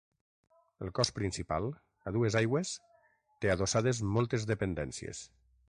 [0.85, 1.67] El cos principal,
[2.11, 2.73] a dues aigües,
[3.45, 5.25] té adossades moltes dependències.